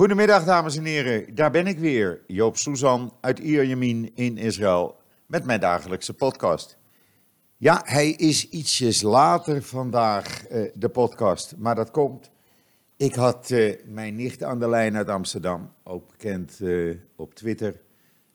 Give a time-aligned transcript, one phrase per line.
[0.00, 1.34] Goedemiddag, dames en heren.
[1.34, 6.78] Daar ben ik weer, Joop Suzan uit Ierjemien in Israël, met mijn dagelijkse podcast.
[7.56, 12.30] Ja, hij is ietsjes later vandaag, eh, de podcast, maar dat komt.
[12.96, 17.80] Ik had eh, mijn nicht aan de lijn uit Amsterdam, ook bekend eh, op Twitter,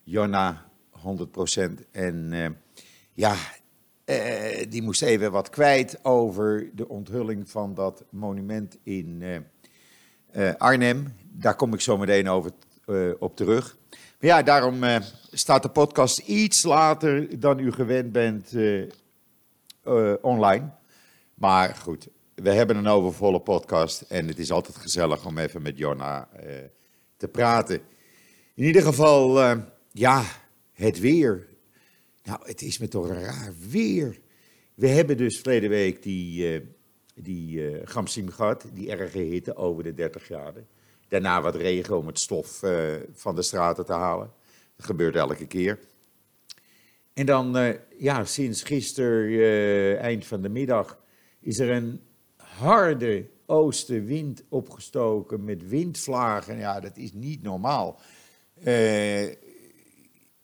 [0.03, 1.89] Jonna, 100%.
[1.91, 2.33] En
[3.13, 3.35] ja,
[4.69, 9.23] die moest even wat kwijt over de onthulling van dat monument in
[10.57, 11.23] Arnhem.
[11.37, 12.51] Daar kom ik zo meteen over
[12.85, 13.77] eh, op terug.
[13.89, 15.01] Maar ja, daarom eh,
[15.31, 20.69] staat de podcast iets later dan u gewend bent eh, online.
[21.33, 25.77] Maar goed, we hebben een overvolle podcast en het is altijd gezellig om even met
[25.77, 26.29] Jonna
[27.17, 27.79] te praten.
[28.53, 29.57] In ieder geval,
[29.91, 30.23] ja,
[30.73, 31.47] het weer.
[32.23, 34.19] Nou, het is me toch een raar weer.
[34.75, 36.61] We hebben dus verleden week die,
[37.15, 40.67] die Gamsim gehad, die erge hitte over de 30 graden.
[41.15, 44.31] Daarna wat regen om het stof eh, van de straten te halen.
[44.75, 45.79] Dat gebeurt elke keer.
[47.13, 50.99] En dan, eh, ja, sinds gisteren, eh, eind van de middag,
[51.39, 52.01] is er een
[52.37, 56.57] harde oostenwind opgestoken met windvlagen.
[56.57, 57.99] Ja, dat is niet normaal.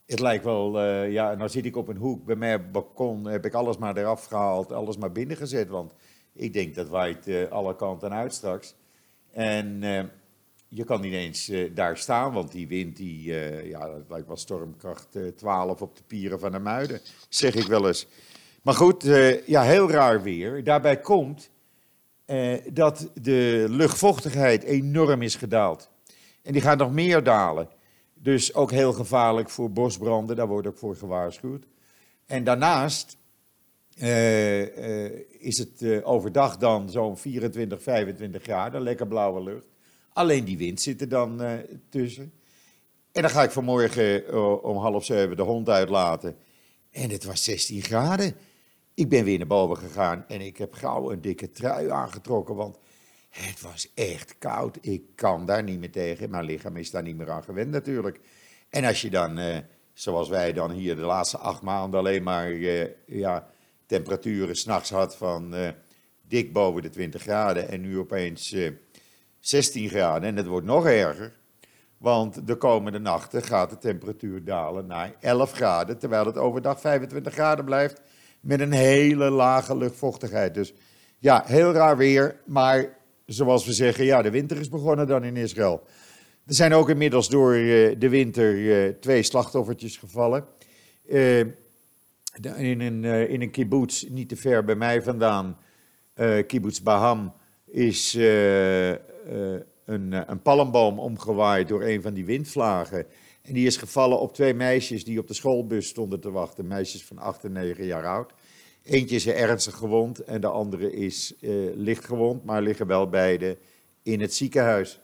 [0.05, 3.25] Het lijkt wel, ja, nou zit ik op een hoek bij mij op het balkon,
[3.25, 5.93] heb ik alles maar eraf gehaald, alles maar binnengezet, want
[6.33, 8.75] ik denk dat waait alle kanten uit straks.
[9.31, 9.83] En
[10.73, 14.27] je kan niet eens eh, daar staan, want die wind, die, eh, ja, dat lijkt
[14.27, 18.07] wel stormkracht eh, 12 op de pieren van de Muiden, zeg ik wel eens.
[18.61, 20.63] Maar goed, eh, ja, heel raar weer.
[20.63, 21.49] Daarbij komt
[22.25, 25.89] eh, dat de luchtvochtigheid enorm is gedaald.
[26.43, 27.69] En die gaat nog meer dalen.
[28.13, 31.65] Dus ook heel gevaarlijk voor bosbranden, daar wordt ook voor gewaarschuwd.
[32.25, 33.17] En daarnaast
[33.97, 39.67] eh, eh, is het eh, overdag dan zo'n 24, 25 graden, lekker blauwe lucht.
[40.13, 41.53] Alleen die wind zit er dan eh,
[41.89, 42.33] tussen.
[43.11, 46.37] En dan ga ik vanmorgen eh, om half zeven de hond uitlaten.
[46.91, 48.35] En het was 16 graden.
[48.93, 52.77] Ik ben weer naar boven gegaan en ik heb gauw een dikke trui aangetrokken, want
[53.29, 54.77] het was echt koud.
[54.81, 56.29] Ik kan daar niet meer tegen.
[56.29, 58.19] Mijn lichaam is daar niet meer aan gewend natuurlijk.
[58.69, 59.57] En als je dan, eh,
[59.93, 63.49] zoals wij dan hier de laatste acht maanden alleen maar eh, ja,
[63.85, 65.69] temperaturen s'nachts had van eh,
[66.27, 68.71] dik boven de 20 graden en nu opeens eh,
[69.41, 70.29] 16 graden.
[70.29, 71.31] En het wordt nog erger,
[71.97, 77.33] want de komende nachten gaat de temperatuur dalen naar 11 graden, terwijl het overdag 25
[77.33, 78.01] graden blijft
[78.39, 80.53] met een hele lage luchtvochtigheid.
[80.53, 80.73] Dus
[81.17, 85.37] ja, heel raar weer, maar zoals we zeggen, ja, de winter is begonnen dan in
[85.37, 85.83] Israël.
[86.45, 90.45] Er zijn ook inmiddels door eh, de winter eh, twee slachtoffertjes gevallen.
[91.09, 95.57] Eh, in, een, in een kibbutz, niet te ver bij mij vandaan,
[96.47, 97.33] kibbutz Baham,
[97.65, 98.13] is
[99.85, 103.05] een, eh, een palmboom omgewaaid door een van die windvlagen.
[103.41, 106.67] En die is gevallen op twee meisjes die op de schoolbus stonden te wachten.
[106.67, 108.33] Meisjes van 8 en 9 jaar oud.
[108.83, 113.57] Eentje is ernstig gewond en de andere is eh, licht gewond, maar liggen wel beide
[114.03, 114.99] in het ziekenhuis.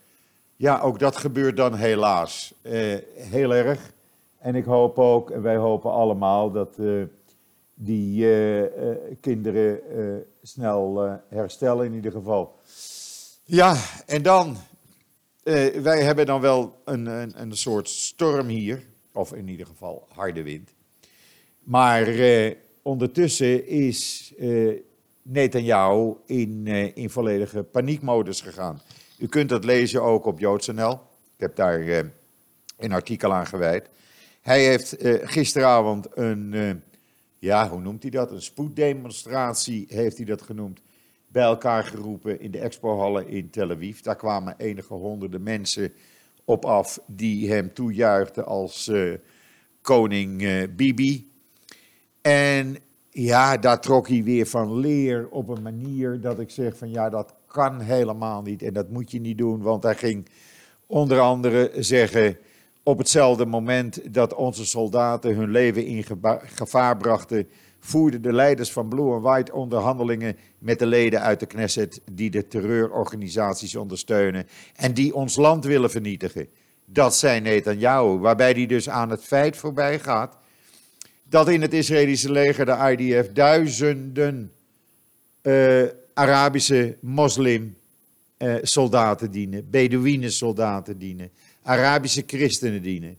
[0.56, 3.94] Ja, ook dat gebeurt dan helaas eh, heel erg.
[4.38, 7.04] En ik hoop ook, en wij hopen allemaal, dat eh,
[7.80, 10.04] die eh, eh, kinderen eh,
[10.42, 12.56] snel eh, herstellen in ieder geval.
[13.50, 14.58] Ja, en dan,
[15.44, 20.08] eh, wij hebben dan wel een, een, een soort storm hier, of in ieder geval
[20.10, 20.74] harde wind.
[21.64, 24.80] Maar eh, ondertussen is eh
[25.22, 28.82] Netanyahu in, eh, in volledige paniekmodus gegaan.
[29.18, 30.92] U kunt dat lezen ook op JoodsNL.
[31.36, 32.12] Ik heb daar
[32.78, 33.90] een artikel aan gewijd.
[34.42, 36.82] Hij heeft gisteravond een,
[37.40, 38.32] ja, hoe noemt hij dat?
[38.32, 40.82] Een spoeddemonstratie heeft hij dat genoemd.
[41.38, 44.00] Bij elkaar geroepen in de expohallen in Tel Aviv.
[44.00, 45.94] Daar kwamen enige honderden mensen
[46.46, 49.14] op af die hem toejuichten als eh,
[49.82, 51.32] koning eh, Bibi.
[52.22, 52.78] En
[53.10, 57.10] ja, daar trok hij weer van leer op een manier dat ik zeg van ja,
[57.10, 59.62] dat kan helemaal niet en dat moet je niet doen.
[59.62, 60.28] Want hij ging
[60.88, 62.38] onder andere zeggen,
[62.84, 66.06] op hetzelfde moment dat onze soldaten hun leven in
[66.44, 67.48] gevaar brachten,
[67.88, 72.30] voerden de leiders van Blue and White onderhandelingen met de leden uit de Knesset die
[72.30, 76.48] de terreurorganisaties ondersteunen en die ons land willen vernietigen.
[76.86, 80.38] Dat zei Netanyahu, waarbij hij dus aan het feit voorbij gaat
[81.30, 84.52] dat in het Israëlische leger, de IDF, duizenden
[85.42, 85.84] eh,
[86.14, 87.78] Arabische moslim
[88.38, 91.32] eh, dienen, Bedouinen soldaten dienen,
[91.62, 93.18] Arabische christenen dienen.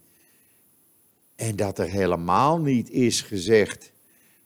[1.37, 3.93] En dat er helemaal niet is gezegd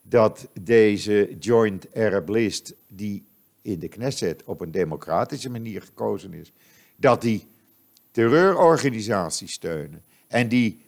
[0.09, 3.23] dat deze Joint Arab List, die
[3.61, 6.51] in de Knesset op een democratische manier gekozen is,
[6.95, 7.45] dat die
[8.11, 10.03] terreurorganisaties steunen.
[10.27, 10.81] En die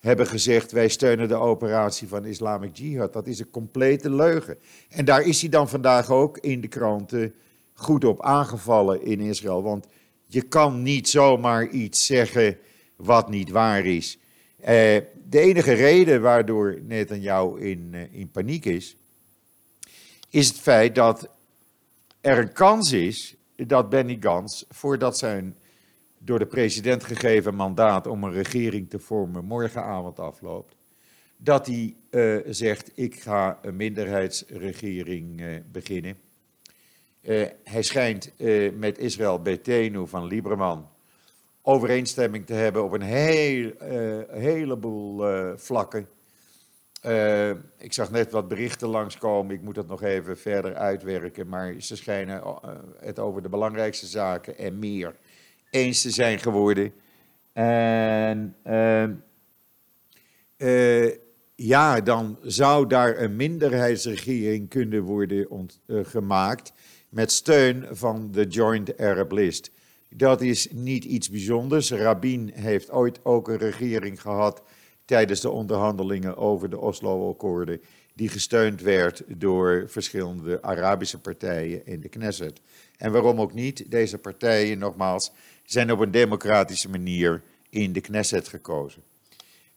[0.00, 3.12] hebben gezegd: wij steunen de operatie van Islamic Jihad.
[3.12, 4.56] Dat is een complete leugen.
[4.88, 7.34] En daar is hij dan vandaag ook in de kranten
[7.74, 9.62] goed op aangevallen in Israël.
[9.62, 9.86] Want
[10.26, 12.58] je kan niet zomaar iets zeggen
[12.96, 14.18] wat niet waar is.
[14.64, 18.96] Eh, de enige reden waardoor Netanyahu in, uh, in paniek is,
[20.30, 21.28] is het feit dat
[22.20, 25.56] er een kans is dat Benny Gans, voordat zijn
[26.18, 30.76] door de president gegeven mandaat om een regering te vormen morgenavond afloopt,
[31.36, 36.16] dat hij uh, zegt: Ik ga een minderheidsregering beginnen.
[37.64, 38.32] Hij schijnt
[38.78, 40.88] met Israël Betenu van Lieberman
[41.66, 43.72] overeenstemming te hebben op een heel,
[44.30, 45.24] heleboel
[45.56, 46.08] vlakken.
[47.78, 51.96] ik zag net wat berichten langskomen, ik moet dat nog even verder uitwerken, maar ze
[51.96, 52.42] schijnen
[53.00, 55.14] het over de belangrijkste zaken en meer
[55.70, 56.92] eens te zijn geworden.
[57.52, 58.56] En
[60.56, 61.10] uh,
[61.54, 66.72] ja, dan zou daar een minderheidsregering kunnen worden gemaakt
[67.08, 69.70] met steun van de Joint Arab List.
[70.16, 71.90] Dat is niet iets bijzonders.
[71.90, 74.62] Rabin heeft ooit ook een regering gehad
[75.04, 77.80] tijdens de onderhandelingen over de Oslo-akkoorden,
[78.14, 82.60] die gesteund werd door verschillende Arabische partijen in de Knesset.
[82.96, 83.90] En waarom ook niet?
[83.90, 85.32] Deze partijen, nogmaals,
[85.64, 89.02] zijn op een democratische manier in de Knesset gekozen.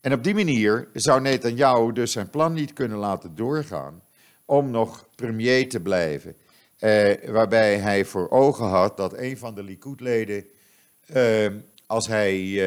[0.01, 4.01] En op die manier zou Netanyahu dus zijn plan niet kunnen laten doorgaan
[4.45, 6.36] om nog premier te blijven.
[6.77, 10.45] Eh, waarbij hij voor ogen had dat een van de Likud-leden,
[11.06, 11.47] eh,
[11.85, 12.62] als hij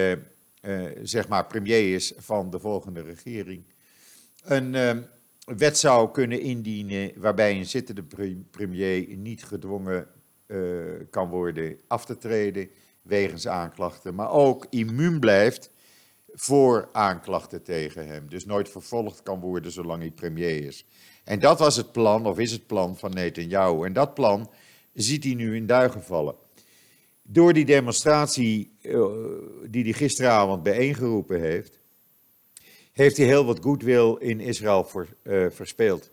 [0.61, 3.65] eh, zeg maar premier is van de volgende regering,
[4.43, 5.07] een
[5.45, 8.05] wet zou kunnen indienen waarbij een zittende
[8.51, 10.07] premier niet gedwongen
[11.11, 12.71] kan worden af te treden
[13.03, 15.71] wegens aanklachten, maar ook immuun blijft
[16.33, 18.29] voor aanklachten tegen hem.
[18.29, 20.87] Dus nooit vervolgd kan worden zolang hij premier is.
[21.31, 23.85] En dat was het plan, of is het plan van Netanyahu.
[23.85, 24.51] En dat plan
[24.93, 26.35] ziet hij nu in duigen vallen.
[27.23, 29.07] Door die demonstratie uh,
[29.67, 31.79] die hij gisteravond bijeengeroepen heeft,
[32.93, 34.91] heeft hij heel wat goodwill in Israël
[35.23, 36.11] uh, verspeeld.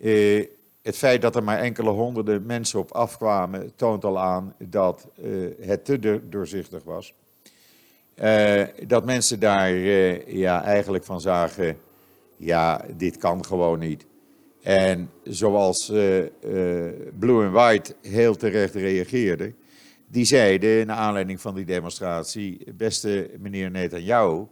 [0.00, 0.46] Uh,
[0.82, 5.08] het feit dat er maar enkele honderden mensen op afkwamen, toont al aan dat
[5.60, 7.14] het te doorzichtig was.
[8.86, 9.72] Dat mensen daar
[10.26, 11.78] ja, eigenlijk van zagen,
[12.36, 14.06] ja, dit kan gewoon niet.
[14.68, 15.86] En zoals
[17.18, 19.54] Blue and White heel terecht reageerde,
[20.06, 24.46] die zeiden, naar aanleiding van die demonstratie, beste meneer Netanyahu,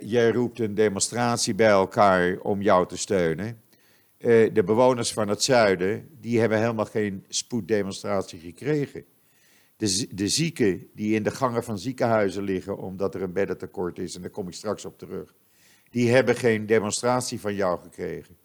[0.00, 3.60] jij roept een demonstratie bij elkaar om jou te steunen.
[4.52, 9.04] De bewoners van het zuiden, die hebben helemaal geen spoeddemonstratie gekregen.
[9.76, 14.14] De, de zieken die in de gangen van ziekenhuizen liggen omdat er een beddentekort is,
[14.14, 15.34] en daar kom ik straks op terug,
[15.90, 18.44] die hebben geen demonstratie van jou gekregen.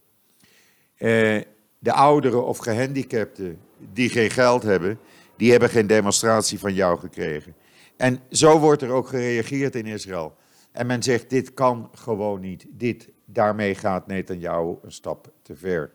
[1.02, 1.42] Uh,
[1.80, 3.60] de ouderen of gehandicapten
[3.94, 5.00] die geen geld hebben,
[5.36, 7.56] die hebben geen demonstratie van jou gekregen.
[7.98, 10.36] En zo wordt er ook gereageerd in Israël.
[10.72, 12.66] En men zegt, dit kan gewoon niet.
[12.70, 15.92] Dit, daarmee gaat Netanyahu een stap te ver.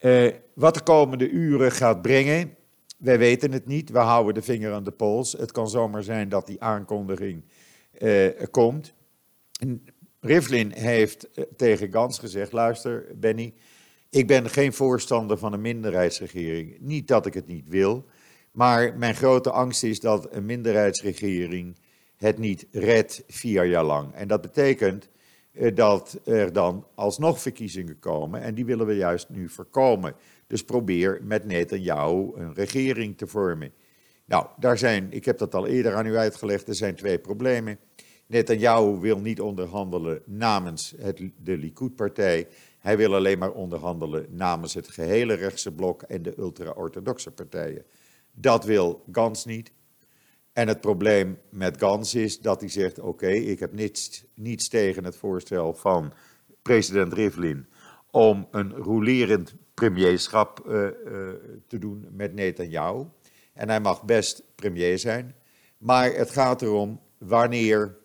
[0.00, 2.56] Uh, wat de komende uren gaat brengen,
[2.96, 3.90] wij weten het niet.
[3.90, 5.32] We houden de vinger aan de pols.
[5.32, 7.42] Het kan zomaar zijn dat die aankondiging
[7.98, 8.94] uh, komt.
[10.20, 13.54] Rivlin heeft tegen Gans gezegd, luister Benny,
[14.10, 16.76] ik ben geen voorstander van een minderheidsregering.
[16.80, 18.04] Niet dat ik het niet wil,
[18.52, 21.78] maar mijn grote angst is dat een minderheidsregering
[22.16, 24.14] het niet redt vier jaar lang.
[24.14, 25.08] En dat betekent
[25.52, 30.14] uh, dat er dan alsnog verkiezingen komen en die willen we juist nu voorkomen.
[30.46, 33.72] Dus probeer met Netanyahu een regering te vormen.
[34.24, 37.78] Nou, daar zijn, ik heb dat al eerder aan u uitgelegd, er zijn twee problemen.
[38.26, 42.46] Netanyahu wil niet onderhandelen namens het, de Likud-partij.
[42.80, 47.84] Hij wil alleen maar onderhandelen namens het gehele rechtse blok en de ultra-orthodoxe partijen.
[48.32, 49.72] Dat wil Gans niet.
[50.52, 55.04] En het probleem met Gans is dat hij zegt: Oké, ik heb niets, niets tegen
[55.04, 56.12] het voorstel van
[56.62, 57.66] president Rivlin
[58.10, 60.90] om een rolerend premierschap uh, uh,
[61.66, 63.04] te doen met Netanyahu.
[63.52, 65.34] En hij mag best premier zijn.
[65.78, 67.96] Maar het gaat erom wanneer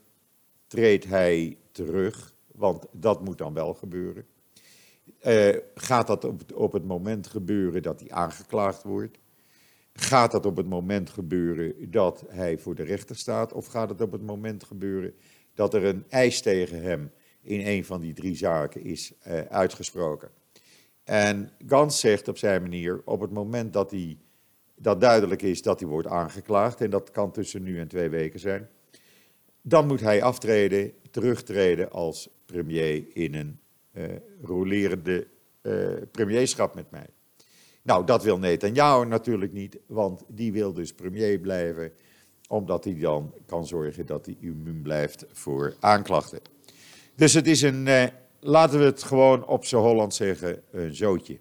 [0.67, 4.25] treedt hij terug, want dat moet dan wel gebeuren.
[5.27, 9.17] Uh, gaat dat op, het moment gebeuren dat hij aangeklaagd wordt?
[9.93, 13.53] Gaat dat op het moment gebeuren dat hij voor de rechter staat?
[13.53, 15.13] Of gaat het op het moment gebeuren
[15.53, 20.29] dat er een eis tegen hem in een van die drie zaken is uh, uitgesproken?
[21.03, 24.17] En Gans zegt op zijn manier, op het moment dat hij
[24.75, 28.39] dat duidelijk is dat hij wordt aangeklaagd, en dat kan tussen nu en twee weken
[28.39, 28.69] zijn,
[29.61, 33.59] dan moet hij aftreden, terugtreden als premier in een
[34.41, 35.27] rolerende
[35.61, 37.07] uh, premierschap met mij.
[37.81, 41.91] Nou, dat wil Netanyahu natuurlijk niet, want die wil dus premier blijven,
[42.47, 46.39] omdat hij dan kan zorgen dat hij immuun blijft voor aanklachten.
[47.15, 48.03] Dus het is een, uh,
[48.39, 51.39] laten we het gewoon op z'n Holland zeggen, een zootje.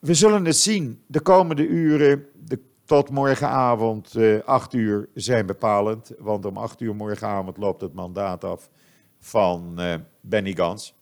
[0.00, 1.02] We zullen het zien.
[1.06, 6.12] De komende uren, de, tot morgenavond uh, 8 uur, zijn bepalend.
[6.18, 8.70] Want om 8 uur morgenavond loopt het mandaat af
[9.18, 9.80] van
[10.28, 10.94] Benny Gans.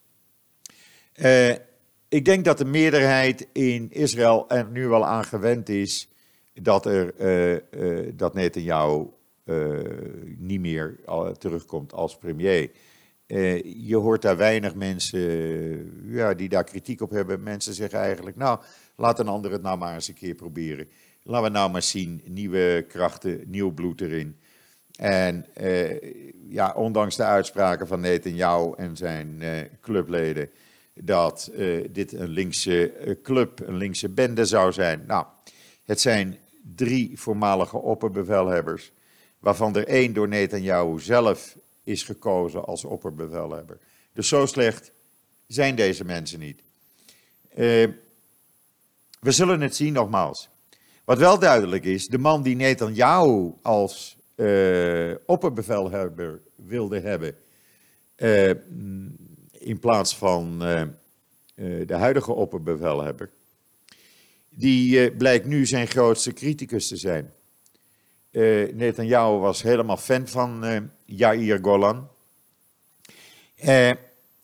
[2.08, 6.08] ik denk dat de meerderheid in Israël er nu wel aan gewend is
[6.54, 7.14] dat, er,
[8.16, 9.06] dat Netanyahu
[10.38, 11.00] niet meer
[11.38, 12.70] terugkomt als premier.
[13.26, 17.42] Uh, je hoort daar weinig mensen ja, die daar kritiek op hebben.
[17.42, 18.60] Mensen zeggen eigenlijk, nou,
[18.96, 20.88] laat een ander het nou maar eens een keer proberen.
[21.22, 24.36] Laten we nou maar zien, nieuwe krachten, nieuw bloed erin.
[24.96, 26.00] En uh,
[26.48, 29.48] ja, ondanks de uitspraken van Netanyahu en zijn uh,
[29.80, 30.50] clubleden,
[30.94, 31.50] dat
[31.90, 35.04] dit een linkse club, een linkse bende zou zijn.
[35.06, 35.26] Nou,
[35.84, 36.38] het zijn
[36.74, 38.92] drie voormalige opperbevelhebbers,
[39.38, 43.78] waarvan er één door Netanyahu zelf is gekozen als opperbevelhebber.
[44.12, 44.90] Dus zo slecht
[45.46, 46.62] zijn deze mensen niet.
[49.20, 50.48] We zullen het zien nogmaals.
[51.04, 57.34] Wat wel duidelijk is, de man die Netanyahu als uh, opperbevelhebber wilde hebben,
[58.16, 58.48] uh,
[59.50, 60.58] in plaats van
[61.86, 63.30] de huidige opperbevelhebber,
[64.48, 67.32] die blijkt nu zijn grootste criticus te zijn.
[68.30, 70.64] Uh, Netanyahu was helemaal fan van
[71.04, 72.08] Yair Golan.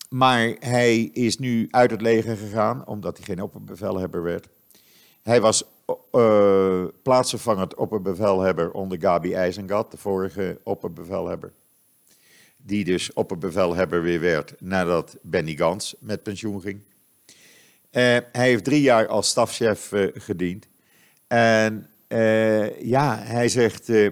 [0.09, 4.47] Maar hij is nu uit het leger gegaan, omdat hij geen opperbevelhebber werd.
[5.21, 5.63] Hij was
[6.11, 11.51] uh, plaatsvervangend opperbevelhebber onder Gabi IJzengat, de vorige opperbevelhebber.
[12.57, 16.81] Die dus opperbevelhebber weer werd nadat Benny Gans met pensioen ging.
[17.89, 20.67] hij heeft drie jaar als stafchef gediend.
[21.27, 24.09] En uh, ja, hij zegt, uh,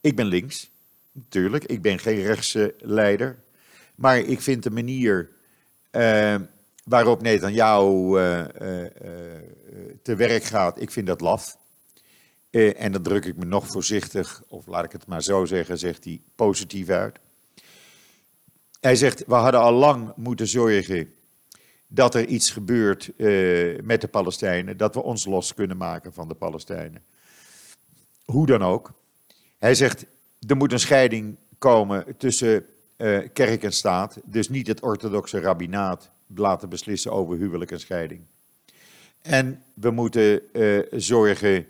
[0.00, 0.70] ik ben links,
[1.12, 3.38] natuurlijk, ik ben geen rechtse leider,
[3.94, 5.30] maar ik vind de manier
[5.92, 6.34] uh,
[6.84, 8.18] waarop Netanyahu
[10.02, 11.58] te werk gaat, ik vind dat laf.
[12.50, 16.04] en dan druk ik me nog voorzichtig, of laat ik het maar zo zeggen, zegt
[16.04, 17.18] hij positief uit.
[18.80, 21.12] Hij zegt, we hadden al lang moeten zorgen
[21.86, 26.28] dat er iets gebeurt uh, met de Palestijnen, dat we ons los kunnen maken van
[26.28, 27.02] de Palestijnen.
[28.24, 28.92] Hoe dan ook.
[29.58, 30.06] Hij zegt,
[30.46, 32.66] er moet een scheiding komen tussen
[33.32, 38.22] kerk en staat, dus niet het orthodoxe rabbinaat laten beslissen over huwelijk en scheiding.
[39.22, 41.66] En we moeten uh, zorgen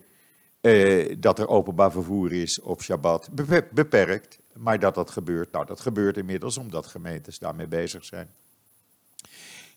[1.19, 3.28] dat er openbaar vervoer is op Shabbat,
[3.73, 5.52] beperkt, maar dat dat gebeurt.
[5.52, 8.28] Nou, dat gebeurt inmiddels omdat gemeentes daarmee bezig zijn.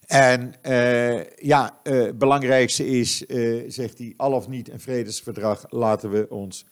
[0.08, 3.18] En uh, ja, het belangrijkste is,
[3.68, 6.66] zegt hij, al of niet een vredesverdrag, laten we ons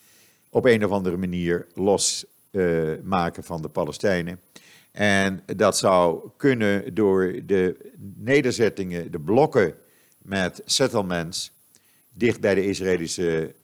[0.49, 4.39] op een of andere manier losmaken van de Palestijnen.
[4.91, 9.75] En dat zou kunnen door de nederzettingen, de blokken
[10.21, 11.51] met settlements
[12.13, 13.55] dicht bij de Israëlische,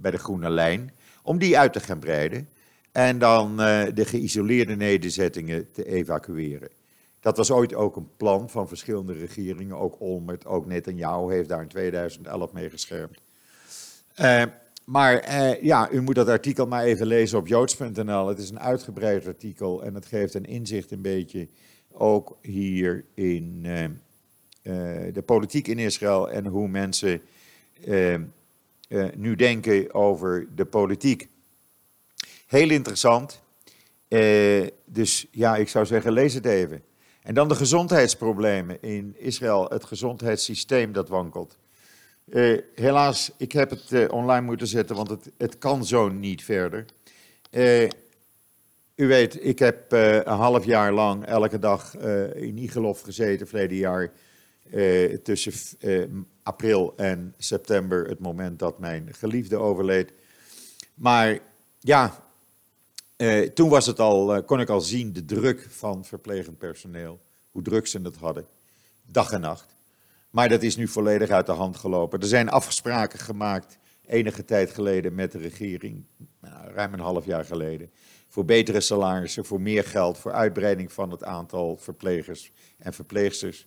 [0.00, 2.48] bij de groene lijn, om die uit te gaan breiden
[2.92, 6.68] en dan de geïsoleerde nederzettingen te evacueren.
[7.20, 11.62] Dat was ooit ook een plan van verschillende regeringen, ook Olmert, ook Netanyahu heeft daar
[11.62, 13.20] in 2011 mee geschermd.
[14.20, 14.42] Uh,
[14.84, 15.24] maar
[15.64, 18.28] ja, u moet dat artikel maar even lezen op joods.nl.
[18.28, 21.48] Het is een uitgebreid artikel en het geeft een inzicht een beetje
[21.90, 23.66] ook hier in
[25.12, 27.22] de politiek in Israël en hoe mensen
[29.14, 31.28] nu denken over de politiek.
[32.46, 33.42] Heel interessant.
[34.84, 36.82] dus ja, ik zou zeggen, lees het even.
[37.22, 41.58] En dan de gezondheidsproblemen in Israël, het gezondheidssysteem dat wankelt.
[42.74, 46.84] Helaas, ik heb het online moeten zetten, want het, het kan zo niet verder.
[48.94, 51.96] U weet, ik heb een half jaar lang elke dag
[52.34, 54.12] in Igelov gezeten, verleden jaar,
[55.22, 55.52] tussen
[56.42, 60.12] april en september, het moment dat mijn geliefde overleed.
[60.94, 61.38] Maar
[61.80, 62.24] ja,
[63.16, 67.20] uh, toen was het al, kon ik al zien de druk van verplegend personeel.
[67.50, 68.46] Hoe druk ze het hadden.
[69.06, 69.74] Dag en nacht.
[70.30, 72.20] Maar dat is nu volledig uit de hand gelopen.
[72.20, 76.04] Er zijn afspraken gemaakt enige tijd geleden met de regering.
[76.40, 77.90] Nou, ruim een half jaar geleden.
[78.28, 83.66] Voor betere salarissen, voor meer geld, voor uitbreiding van het aantal verplegers en verpleegsters.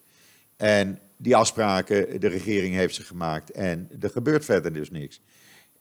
[0.57, 5.21] En die afspraken, de regering heeft ze gemaakt en er gebeurt verder dus niks.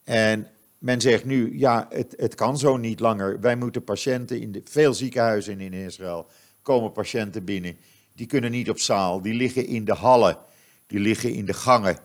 [0.04, 3.40] En men zegt nu, ja, het, het kan zo niet langer.
[3.40, 6.26] Wij moeten patiënten in de, veel ziekenhuizen in Israël
[6.62, 7.76] komen patiënten binnen.
[8.12, 10.38] Die kunnen niet op zaal, die liggen in de hallen,
[10.86, 11.98] die liggen in de gangen.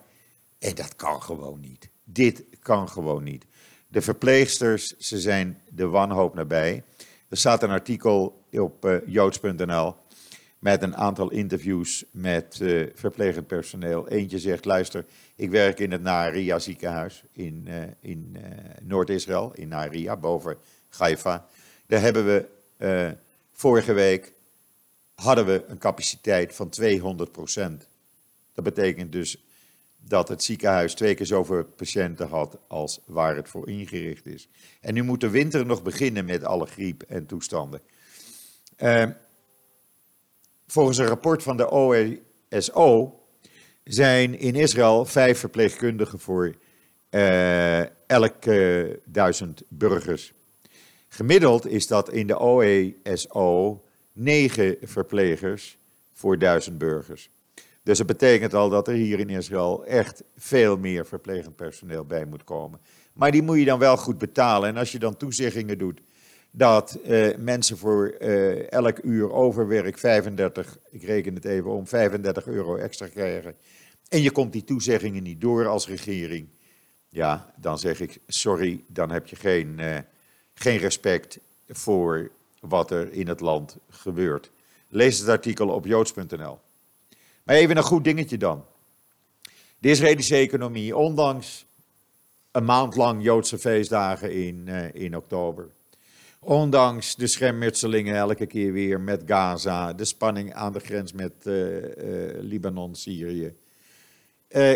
[0.60, 1.90] En dat kan gewoon niet.
[2.04, 3.46] Dit kan gewoon niet.
[3.88, 6.84] De verpleegsters, ze zijn de wanhoop nabij.
[7.30, 9.96] Er staat een artikel op uh, joods.nl
[10.60, 14.08] met een aantal interviews met uh, verplegend personeel.
[14.08, 18.38] Eentje zegt, luister, ik werk in het Naria ziekenhuis in, uh, in
[18.82, 20.58] Noord-Israël, in Naria, boven
[20.90, 21.46] Haifa.
[21.86, 22.48] Daar hebben we
[23.52, 24.34] vorige week
[25.20, 27.88] hadden we een capaciteit van 200%
[28.54, 29.44] Dat betekent dus
[29.98, 34.48] dat het ziekenhuis twee keer zoveel patiënten had als waar het voor ingericht is.
[34.82, 37.82] En nu moet de winter nog beginnen met alle griep en toestanden.
[40.72, 43.20] Volgens een rapport van de OESO
[43.84, 46.56] zijn in Israël vijf verpleegkundigen voor
[47.12, 50.34] uh, elke duizend burgers.
[51.08, 53.84] Gemiddeld is dat in de OESO
[54.14, 55.78] negen verplegers
[56.14, 57.30] voor duizend burgers.
[57.84, 62.26] Dus dat betekent al dat er hier in Israël echt veel meer verplegend personeel bij
[62.26, 62.80] moet komen.
[63.14, 64.70] Maar die moet je dan wel goed betalen.
[64.70, 66.02] En als je dan toezeggingen doet
[66.52, 72.48] dat uh, mensen voor uh, elk uur overwerk 35, ik reken het even om, 35
[72.48, 73.56] euro extra krijgen.
[74.08, 76.48] En je komt die toezeggingen niet door als regering.
[77.10, 79.98] Ja, dan zeg ik sorry, dan heb je geen, uh,
[80.54, 84.52] geen respect voor wat er in het land gebeurt.
[84.88, 86.60] Lees het artikel op joods.nl.
[87.44, 88.66] Maar even een goed dingetje dan.
[89.78, 91.66] De Israëlische economie, ondanks
[92.52, 95.70] een maand lang Joodse feestdagen in, in oktober.
[96.40, 101.76] Ondanks de schermutselingen elke keer weer met Gaza, de spanning aan de grens met uh,
[101.76, 101.82] uh,
[102.40, 103.54] Libanon, Syrië.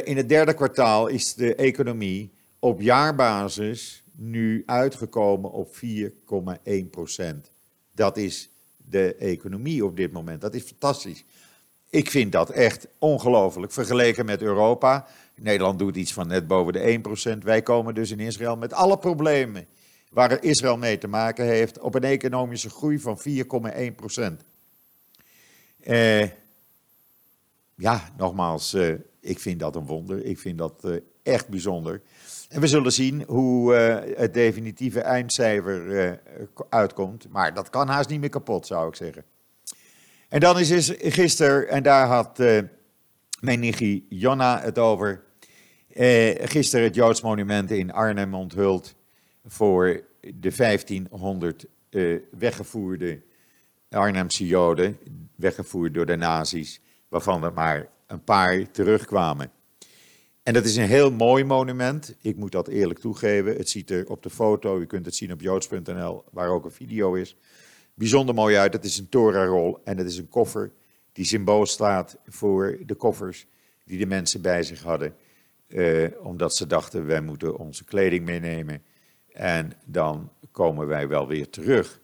[0.04, 7.52] in het derde kwartaal is de economie op jaarbasis nu uitgekomen op 4,1 procent.
[7.92, 10.42] Dat is de economie op dit moment.
[10.42, 11.24] Dat is fantastisch.
[11.90, 13.72] Ik vind dat echt ongelooflijk.
[13.72, 15.08] Vergeleken met Europa.
[15.36, 17.02] Nederland doet iets van net boven de
[17.36, 17.38] 1%.
[17.44, 19.68] Wij komen dus in Israël met alle problemen
[20.14, 24.46] waar Israël mee te maken heeft op een economische groei van 4,1%.
[25.80, 26.30] Eh,
[27.76, 30.26] ja, nogmaals, eh, ik vind dat een wonder.
[30.26, 32.02] Ik vind dat eh, echt bijzonder.
[32.50, 33.74] En we zullen zien hoe
[34.18, 36.20] het definitieve eindcijfer
[36.70, 37.28] uitkomt.
[37.30, 39.24] Maar dat kan haast niet meer kapot, zou ik zeggen.
[40.30, 42.38] En dan is gisteren, en daar had
[43.40, 45.24] mijn nichtje Jonna het over.
[46.44, 48.96] gisteren het Joods monument in Arnhem onthuld
[49.44, 51.66] voor de 1500
[52.32, 53.22] weggevoerde
[53.90, 54.98] Arnhemse Joden,
[55.36, 59.52] weggevoerd door de nazi's, waarvan er maar een paar terugkwamen.
[60.44, 62.16] En dat is een heel mooi monument.
[62.22, 63.56] Ik moet dat eerlijk toegeven.
[63.56, 66.72] Het ziet er op de foto, u kunt het zien op joods.nl, waar ook een
[66.72, 67.36] video is,
[67.94, 68.74] bijzonder mooi uit.
[68.74, 70.72] Het is een Torah-rol en het is een koffer
[71.12, 73.48] die symbool staat voor de koffers
[73.86, 75.16] die de mensen bij zich hadden.
[75.68, 78.84] Eh, omdat ze dachten, wij moeten onze kleding meenemen
[79.34, 82.00] en dan komen wij wel weer terug.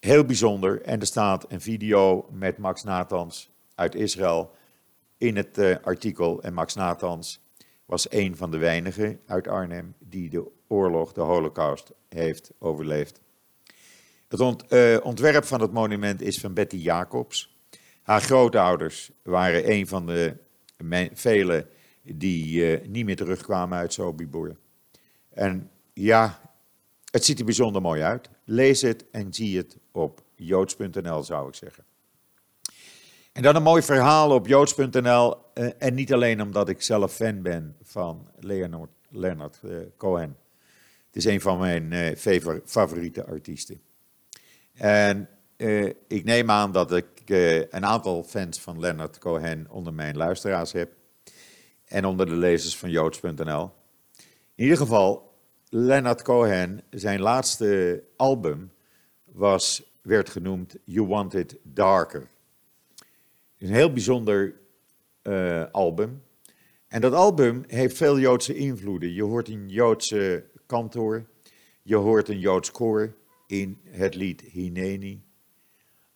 [0.00, 0.82] Heel bijzonder.
[0.82, 4.50] En er staat een video met Max Nathans uit Israël
[5.18, 6.42] in het uh, artikel.
[6.42, 7.40] En Max Nathans
[7.86, 13.20] was een van de weinigen uit Arnhem die de oorlog, de holocaust, heeft overleefd.
[14.28, 17.56] Het uh, ontwerp van het monument is van Betty Jacobs.
[18.02, 20.36] Haar grootouders waren een van de
[21.12, 21.68] velen
[22.02, 24.56] die uh, niet meer terugkwamen uit Sobibor.
[25.28, 26.40] En ja,
[27.10, 28.28] het ziet er bijzonder mooi uit.
[28.44, 31.84] Lees het en zie het op joods.nl, zou ik zeggen.
[33.32, 35.36] En dan een mooi verhaal op joods.nl.
[35.54, 40.36] Uh, en niet alleen omdat ik zelf fan ben van Leonard, Leonard uh, Cohen.
[41.06, 42.16] Het is een van mijn uh,
[42.64, 43.80] favoriete artiesten.
[44.72, 45.28] En
[46.08, 47.08] ik neem aan dat ik
[47.70, 50.92] een aantal fans van Leonard Cohen onder mijn luisteraars heb.
[51.84, 53.70] En onder de lezers van joods.nl.
[54.54, 55.35] In ieder geval,
[55.68, 58.72] Leonard Cohen, zijn laatste album
[59.24, 62.28] was, werd genoemd You Want It Darker
[63.58, 64.54] een heel bijzonder
[65.22, 66.22] uh, album.
[66.88, 69.12] En dat album heeft veel Joodse invloeden.
[69.12, 71.26] Je hoort een Joodse kantoor,
[71.82, 73.14] je hoort een Joods koor
[73.46, 75.24] in het lied Hineni.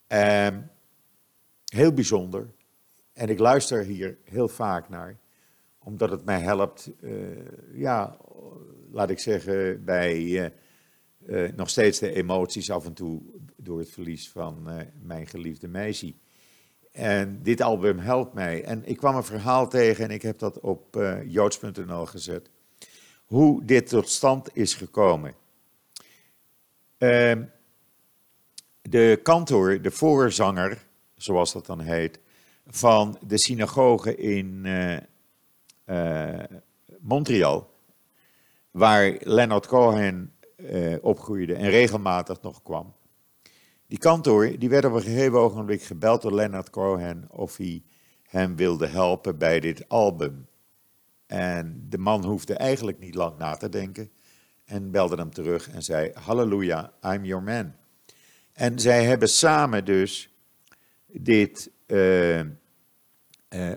[0.08, 0.70] Um,
[1.64, 2.48] heel bijzonder.
[3.12, 5.18] En ik luister hier heel vaak naar,
[5.78, 7.12] omdat het mij helpt, uh,
[7.72, 8.16] ja,
[8.92, 10.46] laat ik zeggen, bij uh,
[11.26, 13.22] uh, nog steeds de emoties af en toe
[13.56, 14.68] door het verlies van
[15.02, 16.14] mijn geliefde meisje.
[16.92, 18.64] En dit album helpt mij.
[18.64, 22.50] En ik kwam een verhaal tegen en ik heb dat op joods.nl gezet.
[23.24, 25.34] Hoe dit tot stand is gekomen.
[26.98, 27.32] Uh,
[28.82, 32.18] de kantor, de voorzanger, zoals dat dan heet,
[32.66, 34.66] van de synagoge in
[37.00, 37.70] Montreal,
[38.70, 40.32] waar Leonard Cohen
[41.00, 42.94] opgroeide en regelmatig nog kwam.
[43.86, 47.82] Die kantoor die werd op een gegeven ogenblik gebeld door Leonard Cohen of hij
[48.22, 50.48] hem wilde helpen bij dit album.
[51.26, 54.10] En de man hoefde eigenlijk niet lang na te denken
[54.64, 57.72] en belde hem terug en zei: Halleluja, I'm your man.
[58.52, 60.34] En zij hebben samen dus
[61.06, 62.46] dit uh, uh,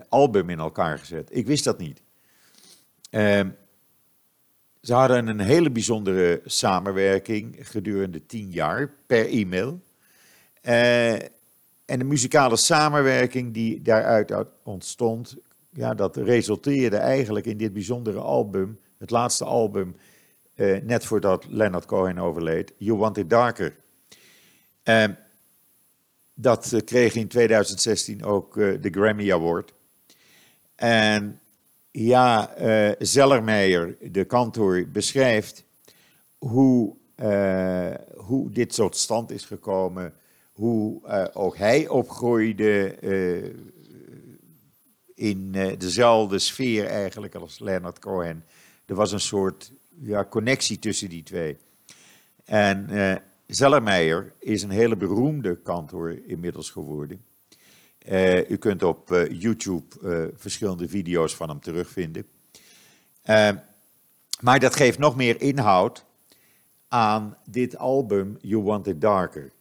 [0.08, 1.28] album in elkaar gezet.
[1.32, 2.02] Ik wist dat niet.
[3.10, 3.40] Uh,
[4.84, 9.80] ze hadden een hele bijzondere samenwerking gedurende tien jaar per e-mail.
[10.62, 11.12] Uh,
[11.84, 15.36] en de muzikale samenwerking die daaruit ontstond,
[15.70, 19.96] ja, dat resulteerde eigenlijk in dit bijzondere album, het laatste album,
[20.54, 23.76] uh, net voordat Leonard Cohen overleed, You Want It Darker.
[24.84, 25.04] Uh,
[26.34, 29.72] dat kreeg in 2016 ook de Grammy Award.
[30.74, 31.40] En
[31.96, 32.50] ja,
[32.98, 35.64] Zellermeijer, de kantor, beschrijft
[36.38, 36.96] hoe,
[38.16, 40.14] hoe dit tot stand is gekomen
[40.54, 43.50] hoe uh, ook hij opgroeide uh,
[45.14, 48.44] in uh, dezelfde sfeer eigenlijk als Leonard Cohen.
[48.86, 51.56] Er was een soort ja, connectie tussen die twee.
[52.44, 52.88] En
[53.46, 57.24] Zellermeijer is een hele beroemde kantor inmiddels geworden.
[58.48, 62.26] U kunt op YouTube verschillende video's van hem terugvinden.
[64.40, 66.04] maar dat geeft nog meer inhoud
[66.88, 69.52] aan dit album You Want It Darker.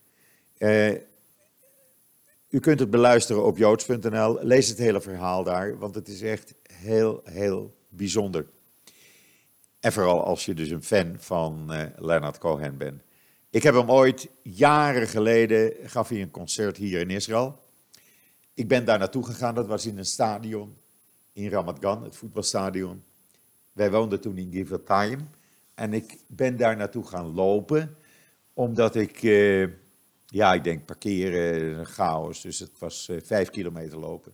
[2.49, 4.38] U kunt het beluisteren op joods.nl.
[4.41, 8.45] Lees het hele verhaal daar, want het is echt heel, heel bijzonder.
[9.79, 13.01] En vooral als je dus een fan van Leonard Cohen bent.
[13.49, 17.60] Ik heb hem ooit, jaren geleden, gaf hij een concert hier in Israël.
[18.54, 20.78] Ik ben daar naartoe gegaan, dat was in een stadion
[21.34, 23.04] in Ramat Gan, het voetbalstadion.
[23.72, 25.30] Wij woonden toen in Givatayim.
[25.74, 27.98] En ik ben daar naartoe gaan lopen,
[28.54, 29.24] omdat ik...
[29.24, 29.68] Uh,
[30.26, 32.42] ja, ik denk parkeren, chaos.
[32.42, 34.34] Dus het was uh, vijf kilometer lopen.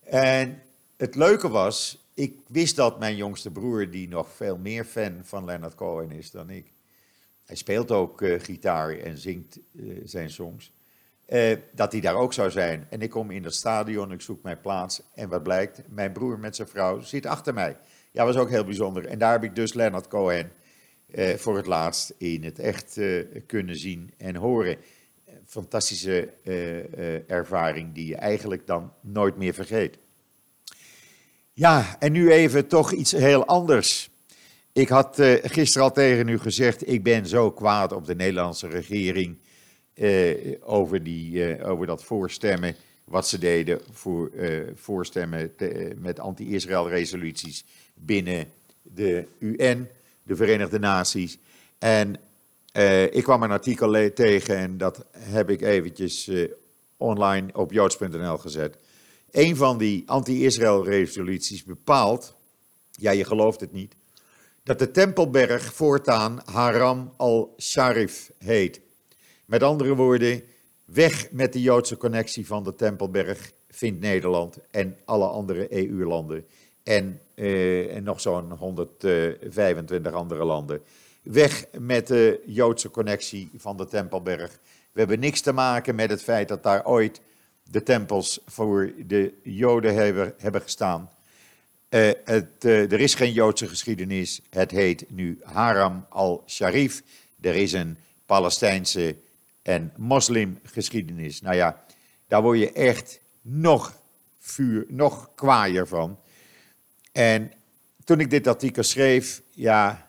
[0.00, 0.62] En
[0.96, 5.44] het leuke was, ik wist dat mijn jongste broer, die nog veel meer fan van
[5.44, 6.72] Leonard Cohen is dan ik.
[7.44, 9.58] Hij speelt ook uh, gitaar en zingt
[10.04, 10.72] zijn songs.
[11.74, 12.86] Dat hij daar ook zou zijn.
[12.90, 15.02] En ik kom in het stadion, ik zoek mijn plaats.
[15.14, 17.76] En wat blijkt, mijn broer met zijn vrouw zit achter mij.
[18.12, 19.06] Ja, was ook heel bijzonder.
[19.06, 20.50] En daar heb ik dus Leonard Cohen
[21.06, 24.76] uh, voor het laatst in het echt uh, kunnen zien en horen.
[25.46, 26.28] Fantastische
[27.26, 29.98] ervaring die je eigenlijk dan nooit meer vergeet.
[31.52, 34.10] Ja, en nu even toch iets heel anders.
[34.72, 39.38] Ik had gisteren al tegen u gezegd, ik ben zo kwaad op de Nederlandse regering
[40.60, 44.30] over, die, over dat voorstemmen, wat ze deden voor
[44.74, 48.46] voorstemmen te, met anti-Israël resoluties binnen
[48.82, 49.88] de UN
[50.22, 51.38] de Verenigde Naties.
[51.78, 52.16] En
[53.10, 56.30] ik kwam een artikel tegen en dat heb ik eventjes
[56.96, 58.76] online op joods.nl gezet.
[59.30, 62.36] Een van die anti-Israël resoluties bepaalt,
[62.90, 63.94] ja je gelooft het niet,
[64.62, 68.80] dat de Tempelberg voortaan Haram al-Sharif heet.
[69.48, 70.42] Met andere woorden,
[70.84, 76.46] weg met de Joodse connectie van de Tempelberg vindt Nederland en alle andere EU-landen
[76.82, 80.82] en, uh, en nog zo'n 125 andere landen.
[81.22, 84.58] Weg met de Joodse connectie van de Tempelberg.
[84.92, 87.20] We hebben niks te maken met het feit dat daar ooit
[87.70, 91.10] de tempels voor de Joden hebben, hebben gestaan.
[91.90, 94.40] Uh, het, uh, er is geen Joodse geschiedenis.
[94.50, 97.02] Het heet nu Haram al-Sharif.
[97.40, 99.16] Er is een Palestijnse
[99.68, 101.40] en moslimgeschiedenis.
[101.40, 101.84] Nou ja,
[102.26, 104.02] daar word je echt nog
[104.38, 106.18] vuur, nog kwaaier van.
[107.12, 107.52] En
[108.04, 110.08] toen ik dit artikel schreef, ja,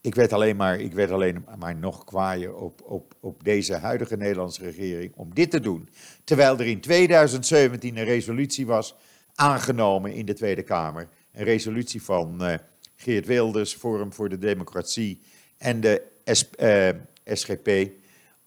[0.00, 4.16] ik werd alleen maar, ik werd alleen maar nog kwaaier op, op, op deze huidige
[4.16, 5.88] Nederlandse regering om dit te doen.
[6.24, 8.94] Terwijl er in 2017 een resolutie was
[9.34, 11.08] aangenomen in de Tweede Kamer.
[11.32, 12.54] Een resolutie van uh,
[12.96, 15.20] Geert Wilders, Forum voor de Democratie
[15.58, 18.00] en de S, uh, eh, SGP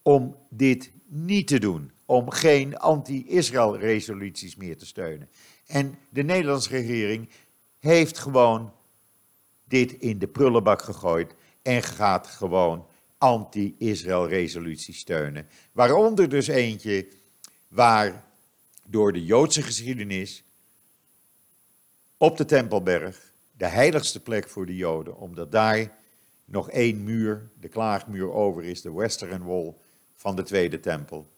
[0.05, 1.91] om dit niet te doen.
[2.05, 5.29] Om geen anti-Israël resoluties meer te steunen.
[5.67, 7.29] En de Nederlandse regering
[7.79, 8.73] heeft gewoon
[9.63, 12.87] dit in de prullenbak gegooid en gaat gewoon
[13.17, 15.47] anti-Israël resoluties steunen.
[15.71, 17.07] Waaronder dus eentje
[17.67, 18.23] waar
[18.87, 20.43] door de Joodse geschiedenis
[22.17, 25.97] op de Tempelberg, de heiligste plek voor de Joden, omdat daar
[26.45, 29.75] nog één muur, de klaagmuur over is, de Western Wall
[30.15, 31.31] van de Tweede Tempel.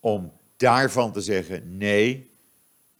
[0.00, 2.30] Om daarvan te zeggen, nee,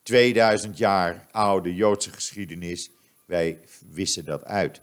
[0.03, 2.91] 2000 jaar oude Joodse geschiedenis,
[3.25, 4.81] wij wissen dat uit.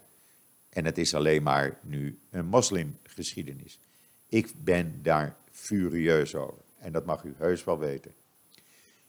[0.70, 3.80] En het is alleen maar nu een moslimgeschiedenis.
[4.28, 6.64] Ik ben daar furieus over.
[6.78, 8.14] En dat mag u heus wel weten.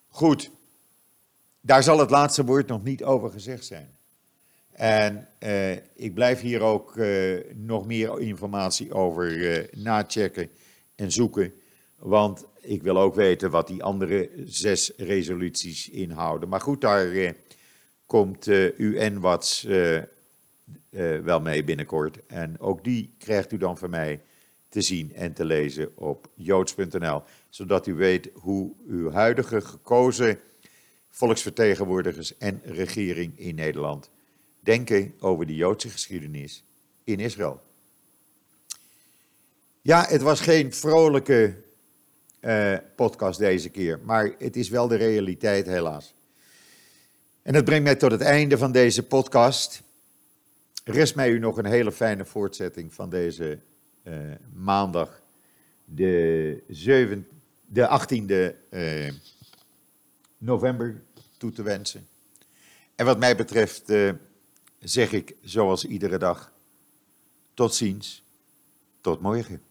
[0.09, 0.51] Goed,
[1.61, 3.97] daar zal het laatste woord nog niet over gezegd zijn.
[4.73, 10.51] En eh, ik blijf hier ook eh, nog meer informatie over eh, nachecken
[10.97, 11.53] en zoeken.
[11.97, 16.49] Want ik wil ook weten wat die andere zes resoluties inhouden.
[16.49, 17.31] Maar goed, daar eh,
[18.07, 20.01] komt uh, UN-Wats uh,
[21.23, 22.27] wel mee binnenkort.
[22.27, 24.21] En ook die krijgt u dan van mij
[24.69, 27.23] te zien en te lezen op joods.nl.
[27.49, 30.39] Zodat u weet hoe uw huidige gekozen
[31.09, 34.11] volksvertegenwoordigers en regering in Nederland
[34.61, 36.65] denken over de Joodse geschiedenis
[37.05, 37.66] in Israël.
[39.87, 41.55] Ja, het was geen vrolijke
[42.41, 46.15] uh, podcast deze keer, maar het is wel de realiteit helaas.
[47.43, 49.83] En dat brengt mij tot het einde van deze podcast.
[50.85, 53.59] Rest mij u nog een hele fijne voortzetting van deze
[54.05, 54.15] uh,
[54.53, 55.23] maandag,
[55.85, 57.29] de, 7,
[57.67, 59.13] de 18e uh,
[60.39, 61.03] november,
[61.37, 62.09] toe te wensen.
[62.95, 63.93] En wat mij betreft
[64.79, 66.53] zeg ik, zoals iedere dag,
[67.55, 68.23] tot ziens,
[69.01, 69.66] tot morgen.